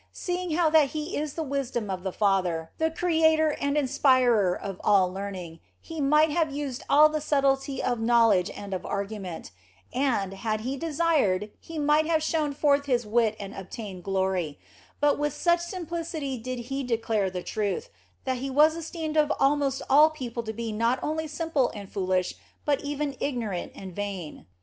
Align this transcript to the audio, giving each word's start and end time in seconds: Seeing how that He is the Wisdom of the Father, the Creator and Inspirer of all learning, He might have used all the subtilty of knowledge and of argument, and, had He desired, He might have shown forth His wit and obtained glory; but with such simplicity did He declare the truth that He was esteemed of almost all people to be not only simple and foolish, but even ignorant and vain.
Seeing 0.11 0.57
how 0.57 0.71
that 0.71 0.89
He 0.97 1.15
is 1.15 1.35
the 1.35 1.43
Wisdom 1.43 1.91
of 1.91 2.01
the 2.01 2.11
Father, 2.11 2.71
the 2.79 2.89
Creator 2.89 3.55
and 3.61 3.77
Inspirer 3.77 4.55
of 4.59 4.81
all 4.83 5.13
learning, 5.13 5.59
He 5.79 6.01
might 6.01 6.31
have 6.31 6.51
used 6.51 6.81
all 6.89 7.07
the 7.07 7.19
subtilty 7.21 7.81
of 7.83 7.99
knowledge 7.99 8.49
and 8.49 8.73
of 8.73 8.83
argument, 8.83 9.51
and, 9.93 10.33
had 10.33 10.61
He 10.61 10.75
desired, 10.75 11.51
He 11.59 11.77
might 11.77 12.07
have 12.07 12.23
shown 12.23 12.53
forth 12.53 12.87
His 12.87 13.05
wit 13.05 13.35
and 13.39 13.53
obtained 13.53 14.03
glory; 14.03 14.57
but 14.99 15.19
with 15.19 15.33
such 15.35 15.59
simplicity 15.59 16.35
did 16.39 16.57
He 16.73 16.83
declare 16.83 17.29
the 17.29 17.43
truth 17.43 17.87
that 18.23 18.37
He 18.37 18.49
was 18.49 18.75
esteemed 18.75 19.17
of 19.17 19.31
almost 19.39 19.83
all 19.87 20.09
people 20.09 20.41
to 20.41 20.51
be 20.51 20.71
not 20.71 20.97
only 21.03 21.27
simple 21.27 21.69
and 21.75 21.87
foolish, 21.91 22.33
but 22.65 22.81
even 22.83 23.15
ignorant 23.19 23.71
and 23.75 23.95
vain. 23.95 24.47